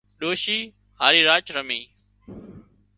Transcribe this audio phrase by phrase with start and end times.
[0.19, 0.59] ڏوشي
[0.99, 1.81] هاري راچ رمي